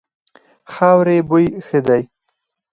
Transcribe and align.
خاورې 0.73 1.17
بوی 1.29 1.45
ښه 1.67 1.79
دی. 1.87 2.03